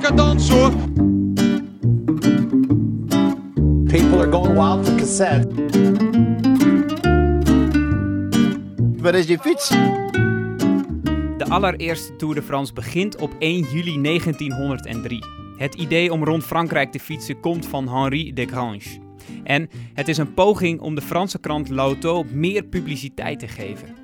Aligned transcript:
decadence 0.00 0.52
hoor. 0.52 0.70
People 3.86 4.18
are 4.18 4.30
going 4.30 4.54
wild 4.54 4.86
for 4.86 4.94
cassette. 4.94 5.46
Waar 8.96 9.14
is 9.14 9.26
je 9.26 9.38
fiets? 9.38 9.68
De 11.38 11.44
allereerste 11.48 12.16
Tour 12.16 12.34
de 12.34 12.42
France 12.42 12.72
begint 12.72 13.20
op 13.20 13.34
1 13.38 13.60
juli 13.60 14.02
1903. 14.02 15.24
Het 15.56 15.74
idee 15.74 16.12
om 16.12 16.24
rond 16.24 16.44
Frankrijk 16.44 16.92
te 16.92 16.98
fietsen 16.98 17.40
komt 17.40 17.66
van 17.66 17.88
Henri 17.88 18.32
Desgrange. 18.32 19.02
En 19.44 19.68
het 19.94 20.08
is 20.08 20.18
een 20.18 20.34
poging 20.34 20.80
om 20.80 20.94
de 20.94 21.00
Franse 21.00 21.38
krant 21.38 21.68
L'Auto 21.68 22.24
meer 22.32 22.64
publiciteit 22.64 23.38
te 23.38 23.48
geven. 23.48 24.03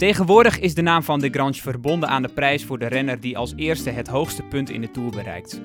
Tegenwoordig 0.00 0.58
is 0.58 0.74
de 0.74 0.82
naam 0.82 1.02
van 1.02 1.20
Desgrange 1.20 1.60
verbonden 1.60 2.08
aan 2.08 2.22
de 2.22 2.28
prijs 2.28 2.64
voor 2.64 2.78
de 2.78 2.86
renner 2.86 3.20
die 3.20 3.38
als 3.38 3.52
eerste 3.56 3.90
het 3.90 4.08
hoogste 4.08 4.42
punt 4.42 4.70
in 4.70 4.80
de 4.80 4.90
Tour 4.90 5.10
bereikt. 5.10 5.60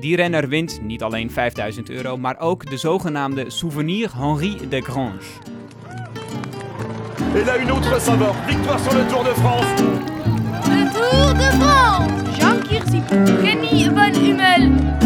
Die 0.00 0.16
renner 0.16 0.48
wint 0.48 0.80
niet 0.82 1.02
alleen 1.02 1.30
5000 1.30 1.90
euro, 1.90 2.16
maar 2.16 2.38
ook 2.38 2.70
de 2.70 2.76
zogenaamde 2.76 3.50
Souvenir 3.50 4.10
Henri 4.16 4.68
Desgrange. 4.68 5.24
Et 7.34 7.44
là, 7.46 7.58
une 7.60 7.70
autre 7.70 8.00
saveur. 8.00 8.34
Victoire 8.46 8.80
sur 8.80 8.92
le 8.92 9.06
Tour 9.06 9.24
de 9.24 9.34
France. 9.34 9.82
Le 10.68 10.90
Tour 10.92 11.34
de 11.34 11.50
France 11.58 12.38
Jean 12.38 12.58
Kirsi, 12.68 13.02
Kenny 13.42 13.84
Van 13.84 14.14
Hummel, 14.14 15.03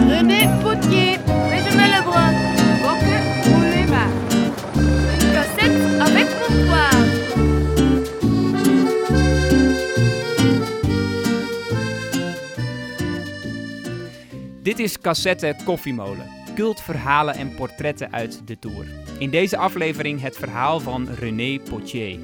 Dit 14.69 14.79
is 14.79 15.01
Cassette 15.01 15.57
Koffiemolen. 15.65 16.27
Cultverhalen 16.55 17.35
en 17.35 17.55
portretten 17.55 18.13
uit 18.13 18.43
de 18.45 18.59
Tour. 18.59 18.87
In 19.19 19.31
deze 19.31 19.57
aflevering 19.57 20.21
het 20.21 20.37
verhaal 20.37 20.81
van 20.81 21.09
René 21.09 21.59
Potier. 21.59 22.19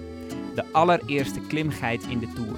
De 0.54 0.64
allereerste 0.72 1.40
klimgeit 1.40 2.02
in 2.08 2.18
de 2.18 2.28
Tour. 2.34 2.56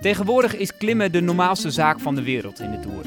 Tegenwoordig 0.00 0.56
is 0.56 0.76
klimmen 0.76 1.12
de 1.12 1.20
normaalste 1.20 1.70
zaak 1.70 2.00
van 2.00 2.14
de 2.14 2.22
wereld 2.22 2.60
in 2.60 2.70
de 2.70 2.80
Tour. 2.80 3.04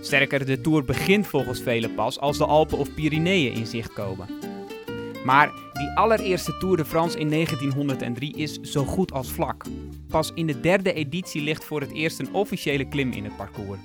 Sterker, 0.00 0.46
de 0.46 0.60
Tour 0.60 0.84
begint 0.84 1.26
volgens 1.26 1.62
velen 1.62 1.94
pas 1.94 2.18
als 2.18 2.38
de 2.38 2.46
Alpen 2.46 2.78
of 2.78 2.94
Pyreneeën 2.94 3.52
in 3.52 3.66
zicht 3.66 3.92
komen. 3.92 4.45
Maar 5.26 5.52
die 5.72 5.90
allereerste 5.94 6.56
Tour 6.56 6.76
de 6.76 6.84
France 6.84 7.18
in 7.18 7.30
1903 7.30 8.32
is 8.36 8.60
zo 8.60 8.84
goed 8.84 9.12
als 9.12 9.32
vlak. 9.32 9.64
Pas 10.08 10.32
in 10.34 10.46
de 10.46 10.60
derde 10.60 10.92
editie 10.92 11.42
ligt 11.42 11.64
voor 11.64 11.80
het 11.80 11.92
eerst 11.92 12.18
een 12.18 12.34
officiële 12.34 12.88
klim 12.88 13.12
in 13.12 13.24
het 13.24 13.36
parcours. 13.36 13.78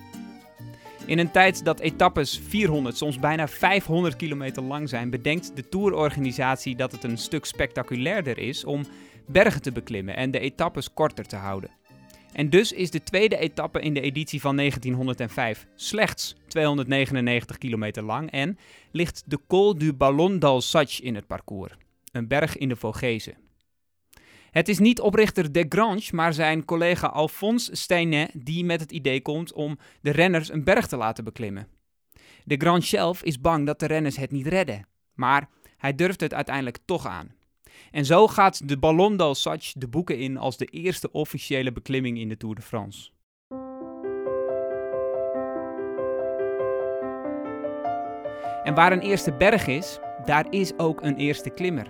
In 1.05 1.19
een 1.19 1.31
tijd 1.31 1.65
dat 1.65 1.79
etappes 1.79 2.41
400, 2.47 2.97
soms 2.97 3.19
bijna 3.19 3.47
500 3.47 4.15
kilometer 4.15 4.63
lang 4.63 4.89
zijn, 4.89 5.09
bedenkt 5.09 5.55
de 5.55 5.69
tourorganisatie 5.69 6.75
dat 6.75 6.91
het 6.91 7.03
een 7.03 7.17
stuk 7.17 7.45
spectaculairder 7.45 8.37
is 8.37 8.65
om 8.65 8.85
bergen 9.27 9.61
te 9.61 9.71
beklimmen 9.71 10.15
en 10.15 10.31
de 10.31 10.39
etappes 10.39 10.93
korter 10.93 11.25
te 11.25 11.35
houden. 11.35 11.69
En 12.31 12.49
dus 12.49 12.71
is 12.71 12.91
de 12.91 13.03
tweede 13.03 13.37
etappe 13.37 13.81
in 13.81 13.93
de 13.93 14.01
editie 14.01 14.41
van 14.41 14.55
1905 14.55 15.67
slechts 15.75 16.35
299 16.47 17.57
kilometer 17.57 18.03
lang 18.03 18.31
en 18.31 18.57
ligt 18.91 19.23
de 19.25 19.39
Col 19.47 19.77
du 19.77 19.93
Ballon 19.93 20.39
d'Alsace 20.39 21.01
in 21.01 21.15
het 21.15 21.27
parcours, 21.27 21.73
een 22.11 22.27
berg 22.27 22.57
in 22.57 22.69
de 22.69 22.75
Vogese. 22.75 23.35
Het 24.51 24.69
is 24.69 24.79
niet 24.79 24.99
oprichter 24.99 25.53
Desgrange, 25.53 26.09
maar 26.11 26.33
zijn 26.33 26.65
collega 26.65 27.07
Alphonse 27.07 27.75
Steinet 27.75 28.31
die 28.33 28.65
met 28.65 28.79
het 28.79 28.91
idee 28.91 29.21
komt 29.21 29.53
om 29.53 29.77
de 30.01 30.11
renners 30.11 30.51
een 30.51 30.63
berg 30.63 30.87
te 30.87 30.97
laten 30.97 31.23
beklimmen. 31.23 31.67
Desgrange 32.45 32.81
zelf 32.81 33.23
is 33.23 33.41
bang 33.41 33.65
dat 33.65 33.79
de 33.79 33.85
renners 33.85 34.17
het 34.17 34.31
niet 34.31 34.47
redden, 34.47 34.87
maar 35.13 35.49
hij 35.77 35.95
durft 35.95 36.21
het 36.21 36.33
uiteindelijk 36.33 36.77
toch 36.85 37.05
aan. 37.05 37.35
En 37.91 38.05
zo 38.05 38.27
gaat 38.27 38.67
de 38.67 38.77
Ballon 38.77 39.17
d'Alsace 39.17 39.79
de 39.79 39.87
boeken 39.87 40.17
in 40.17 40.37
als 40.37 40.57
de 40.57 40.65
eerste 40.65 41.11
officiële 41.11 41.71
beklimming 41.71 42.17
in 42.17 42.29
de 42.29 42.37
Tour 42.37 42.55
de 42.55 42.61
France. 42.61 43.09
En 48.63 48.73
waar 48.73 48.91
een 48.91 49.01
eerste 49.01 49.33
berg 49.33 49.67
is, 49.67 49.99
daar 50.25 50.45
is 50.49 50.77
ook 50.77 51.01
een 51.01 51.15
eerste 51.15 51.49
klimmer. 51.49 51.87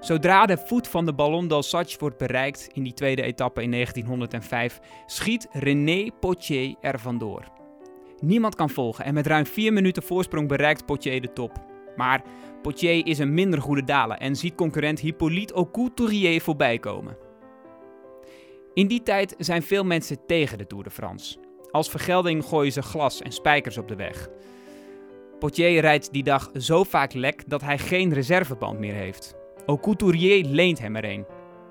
Zodra 0.00 0.46
de 0.46 0.56
voet 0.56 0.88
van 0.88 1.06
de 1.06 1.14
Ballon 1.14 1.48
d'Alsace 1.48 1.98
wordt 1.98 2.18
bereikt 2.18 2.68
in 2.72 2.82
die 2.82 2.92
tweede 2.94 3.22
etappe 3.22 3.62
in 3.62 3.70
1905, 3.70 4.80
schiet 5.06 5.46
René 5.50 6.10
Potier 6.20 6.74
er 6.80 6.98
vandoor. 6.98 7.44
Niemand 8.20 8.54
kan 8.54 8.70
volgen 8.70 9.04
en 9.04 9.14
met 9.14 9.26
ruim 9.26 9.46
4 9.46 9.72
minuten 9.72 10.02
voorsprong 10.02 10.48
bereikt 10.48 10.86
Potier 10.86 11.20
de 11.20 11.32
top. 11.32 11.67
Maar 11.98 12.22
Potier 12.62 13.06
is 13.06 13.18
een 13.18 13.34
minder 13.34 13.60
goede 13.60 13.84
daler 13.84 14.16
en 14.16 14.36
ziet 14.36 14.54
concurrent 14.54 15.00
Hippolyte 15.00 15.54
Aucouturier 15.54 16.40
voorbij 16.40 16.78
komen. 16.78 17.16
In 18.74 18.86
die 18.86 19.02
tijd 19.02 19.34
zijn 19.38 19.62
veel 19.62 19.84
mensen 19.84 20.26
tegen 20.26 20.58
de 20.58 20.66
Tour 20.66 20.84
de 20.84 20.90
France. 20.90 21.38
Als 21.70 21.90
vergelding 21.90 22.44
gooien 22.44 22.72
ze 22.72 22.82
glas 22.82 23.22
en 23.22 23.32
spijkers 23.32 23.78
op 23.78 23.88
de 23.88 23.96
weg. 23.96 24.28
Potier 25.38 25.80
rijdt 25.80 26.12
die 26.12 26.22
dag 26.22 26.50
zo 26.54 26.84
vaak 26.84 27.12
lek 27.12 27.48
dat 27.48 27.60
hij 27.60 27.78
geen 27.78 28.12
reserveband 28.12 28.78
meer 28.78 28.94
heeft. 28.94 29.34
Aucouturier 29.66 30.44
leent 30.44 30.78
hem 30.78 30.96
er 30.96 31.04
een 31.04 31.26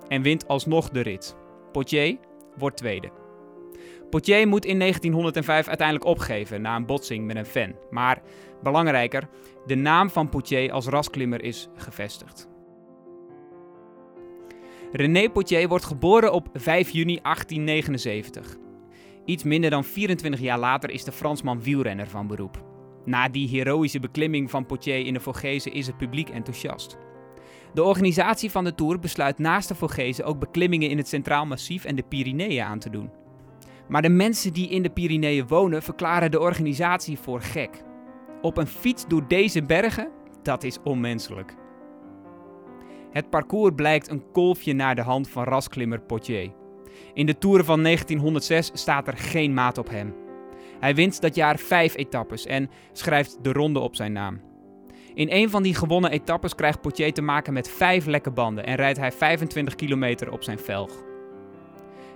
en 0.07 0.21
wint 0.21 0.47
alsnog 0.47 0.89
de 0.89 1.01
rit. 1.01 1.35
Potier 1.71 2.17
wordt 2.57 2.77
tweede. 2.77 3.26
Potier 4.09 4.47
moet 4.47 4.65
in 4.65 4.79
1905 4.79 5.67
uiteindelijk 5.67 6.07
opgeven 6.07 6.61
na 6.61 6.75
een 6.75 6.85
botsing 6.85 7.25
met 7.25 7.35
een 7.35 7.45
fan. 7.45 7.75
Maar 7.89 8.21
belangrijker, 8.63 9.27
de 9.65 9.75
naam 9.75 10.09
van 10.09 10.29
Potier 10.29 10.71
als 10.71 10.87
rasklimmer 10.87 11.43
is 11.43 11.69
gevestigd. 11.75 12.49
René 14.91 15.29
Potier 15.29 15.67
wordt 15.67 15.85
geboren 15.85 16.33
op 16.33 16.47
5 16.53 16.89
juni 16.89 17.19
1879. 17.21 18.57
Iets 19.25 19.43
minder 19.43 19.69
dan 19.69 19.83
24 19.83 20.39
jaar 20.39 20.59
later 20.59 20.89
is 20.89 21.03
de 21.03 21.11
Fransman 21.11 21.61
wielrenner 21.61 22.07
van 22.07 22.27
beroep. 22.27 22.63
Na 23.05 23.29
die 23.29 23.47
heroïsche 23.47 23.99
beklimming 23.99 24.49
van 24.49 24.65
Potier 24.65 25.05
in 25.05 25.13
de 25.13 25.19
Vogese 25.19 25.71
is 25.71 25.87
het 25.87 25.97
publiek 25.97 26.29
enthousiast. 26.29 26.97
De 27.73 27.83
organisatie 27.83 28.51
van 28.51 28.63
de 28.63 28.75
Tour 28.75 28.99
besluit 28.99 29.37
naast 29.37 29.67
de 29.67 29.75
Vogese 29.75 30.23
ook 30.23 30.39
beklimmingen 30.39 30.89
in 30.89 30.97
het 30.97 31.07
Centraal 31.07 31.45
Massief 31.45 31.85
en 31.85 31.95
de 31.95 32.03
Pyreneeën 32.03 32.63
aan 32.63 32.79
te 32.79 32.89
doen. 32.89 33.09
Maar 33.87 34.01
de 34.01 34.09
mensen 34.09 34.53
die 34.53 34.69
in 34.69 34.83
de 34.83 34.89
Pyreneeën 34.89 35.47
wonen 35.47 35.83
verklaren 35.83 36.31
de 36.31 36.39
organisatie 36.39 37.17
voor 37.17 37.41
gek. 37.41 37.83
Op 38.41 38.57
een 38.57 38.67
fiets 38.67 39.07
door 39.07 39.27
deze 39.27 39.63
bergen, 39.63 40.11
dat 40.41 40.63
is 40.63 40.77
onmenselijk. 40.83 41.55
Het 43.11 43.29
parcours 43.29 43.75
blijkt 43.75 44.09
een 44.09 44.31
kolfje 44.31 44.73
naar 44.73 44.95
de 44.95 45.01
hand 45.01 45.29
van 45.29 45.43
rasklimmer 45.43 46.01
Potier. 46.01 46.51
In 47.13 47.25
de 47.25 47.37
Tour 47.37 47.63
van 47.63 47.83
1906 47.83 48.71
staat 48.73 49.07
er 49.07 49.17
geen 49.17 49.53
maat 49.53 49.77
op 49.77 49.89
hem. 49.89 50.15
Hij 50.79 50.95
wint 50.95 51.21
dat 51.21 51.35
jaar 51.35 51.57
vijf 51.57 51.95
etappes 51.95 52.45
en 52.45 52.69
schrijft 52.91 53.43
de 53.43 53.51
ronde 53.51 53.79
op 53.79 53.95
zijn 53.95 54.11
naam. 54.11 54.41
In 55.13 55.31
een 55.31 55.49
van 55.49 55.63
die 55.63 55.75
gewonnen 55.75 56.11
etappes 56.11 56.55
krijgt 56.55 56.81
Potier 56.81 57.13
te 57.13 57.21
maken 57.21 57.53
met 57.53 57.69
vijf 57.69 58.05
lekke 58.05 58.31
banden 58.31 58.65
en 58.65 58.75
rijdt 58.75 58.99
hij 58.99 59.11
25 59.11 59.75
kilometer 59.75 60.31
op 60.31 60.43
zijn 60.43 60.59
velg. 60.59 61.06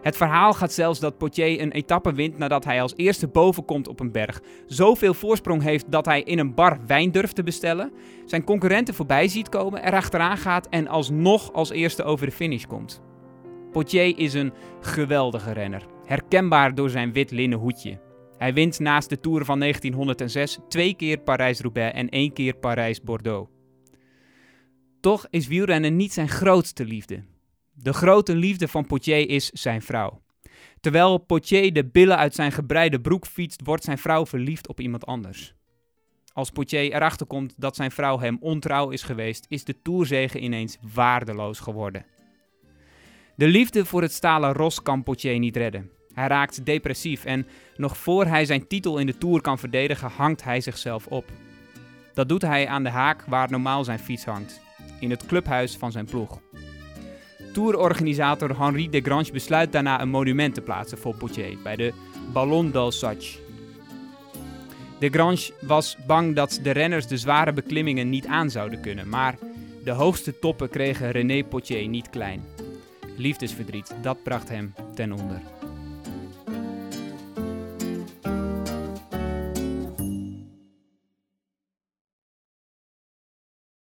Het 0.02 0.18
verhaal 0.18 0.54
gaat 0.54 0.74
zelfs 0.74 1.00
dat 1.00 1.18
Potier 1.18 1.62
een 1.62 1.72
etappe 1.72 2.14
wint 2.14 2.38
nadat 2.38 2.66
hij 2.66 2.82
als 2.82 2.94
eerste 2.96 3.28
boven 3.28 3.66
komt 3.66 3.88
op 3.88 4.00
een 4.00 4.12
berg. 4.12 4.42
Zoveel 4.66 5.14
voorsprong 5.14 5.62
heeft 5.62 5.92
dat 5.92 6.06
hij 6.06 6.22
in 6.22 6.40
een 6.40 6.54
bar 6.54 6.80
wijn 6.88 7.12
durft 7.12 7.36
te 7.36 7.44
bestellen, 7.44 7.92
zijn 8.26 8.44
concurrenten 8.44 8.94
voorbij 8.94 9.28
ziet 9.28 9.50
komen, 9.50 9.86
erachteraan 9.86 10.38
gaat 10.38 10.68
en 10.70 10.88
alsnog 10.88 11.54
als 11.54 11.70
eerste 11.70 12.04
over 12.04 12.26
de 12.26 12.32
finish 12.32 12.66
komt. 12.66 13.02
Potier 13.72 14.18
is 14.18 14.34
een 14.34 14.54
geweldige 14.82 15.52
renner, 15.52 15.86
herkenbaar 16.06 16.76
door 16.76 16.90
zijn 16.90 17.14
wit 17.14 17.32
linnen 17.32 17.60
hoedje. 17.60 18.00
Hij 18.38 18.54
wint 18.54 18.80
naast 18.80 19.10
de 19.10 19.20
Tour 19.20 19.46
van 19.46 19.60
1906 19.60 20.60
twee 20.68 20.94
keer 20.94 21.18
Parijs-Roubaix 21.18 21.94
en 21.96 22.10
één 22.10 22.34
keer 22.34 22.56
Parijs-Bordeaux. 22.56 23.50
Toch 25.00 25.28
is 25.30 25.48
wielrennen 25.48 25.96
niet 25.96 26.14
zijn 26.14 26.30
grootste 26.30 26.86
liefde. 26.86 27.24
De 27.84 27.94
grote 27.94 28.36
liefde 28.36 28.68
van 28.68 28.86
Potier 28.86 29.30
is 29.30 29.50
zijn 29.50 29.82
vrouw. 29.82 30.22
Terwijl 30.80 31.18
Potier 31.18 31.74
de 31.74 31.86
billen 31.86 32.18
uit 32.18 32.36
zijn 32.36 32.52
gebreide 32.52 33.02
broek 33.02 33.26
fietst, 33.26 33.62
wordt 33.64 33.84
zijn 33.84 33.98
vrouw 33.98 34.26
verliefd 34.26 34.68
op 34.68 34.80
iemand 34.80 35.06
anders. 35.06 35.54
Als 36.34 36.50
Potier 36.50 36.94
erachter 36.94 37.26
komt 37.26 37.54
dat 37.58 37.76
zijn 37.76 37.92
vrouw 37.92 38.20
hem 38.20 38.38
ontrouw 38.40 38.90
is 38.90 39.04
geweest, 39.04 39.46
is 39.50 39.64
de 39.64 39.82
toerzegen 39.82 40.44
ineens 40.44 40.78
waardeloos 40.94 41.60
geworden. 41.60 42.06
De 43.36 43.48
liefde 43.48 43.86
voor 43.86 44.02
het 44.02 44.14
stalen 44.14 44.54
ros 44.54 44.82
kan 44.82 45.04
Potier 45.04 45.40
niet 45.40 45.58
redden. 45.58 45.90
Hij 46.14 46.28
raakt 46.28 46.66
depressief 46.66 47.26
en 47.26 47.48
nog 47.78 47.98
voor 47.98 48.26
hij 48.26 48.46
zijn 48.46 48.68
titel 48.68 48.98
in 48.98 49.06
de 49.06 49.18
Tour 49.18 49.42
kan 49.42 49.60
verdedigen, 49.60 50.10
hangt 50.10 50.44
hij 50.44 50.62
zichzelf 50.62 51.08
op. 51.08 51.26
Dat 52.14 52.30
doet 52.30 52.42
hij 52.42 52.68
aan 52.68 52.84
de 52.84 52.90
haak 52.90 53.26
waar 53.26 53.52
normaal 53.52 53.84
zijn 53.84 54.00
fiets 54.00 54.26
hangt, 54.26 54.62
in 55.00 55.10
het 55.10 55.26
clubhuis 55.26 55.78
van 55.78 55.92
zijn 55.92 56.06
ploeg. 56.06 56.42
Tourorganisator 57.54 58.58
Henri 58.58 58.90
Desgrange 58.90 59.32
besluit 59.32 59.72
daarna 59.72 60.02
een 60.02 60.10
monument 60.10 60.54
te 60.54 60.62
plaatsen 60.62 60.98
voor 60.98 61.16
Poitier 61.16 61.58
bij 61.64 61.76
de 61.76 61.94
Ballon 62.34 62.72
d'Alsace. 62.72 63.40
Desgrange 65.00 65.54
was 65.62 65.98
bang 66.08 66.36
dat 66.36 66.60
de 66.64 66.72
renners 66.72 67.08
de 67.08 67.18
zware 67.18 67.54
beklimmingen 67.54 68.10
niet 68.10 68.26
aan 68.26 68.50
zouden 68.50 68.82
kunnen, 68.82 69.10
maar 69.10 69.38
de 69.84 69.92
hoogste 69.92 70.40
toppen 70.40 70.70
kregen 70.70 71.12
René 71.12 71.44
Poitier 71.44 71.88
niet 71.88 72.10
klein. 72.10 72.44
Liefdesverdriet, 73.16 73.96
dat 74.02 74.24
bracht 74.24 74.50
hem 74.50 74.74
ten 74.96 75.12
onder. 75.12 75.61